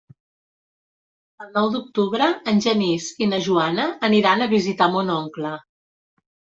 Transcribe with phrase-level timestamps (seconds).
[1.45, 5.57] El nou d'octubre en Genís i na Joana aniran a visitar mon oncle.